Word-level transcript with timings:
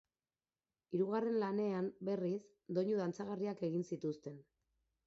Hirugarren 0.95 1.37
lanean, 1.43 1.91
berriz, 2.09 2.41
doinu 2.79 2.99
dantzagarriak 3.03 3.65
egin 3.71 3.89
zituzten. 3.95 4.43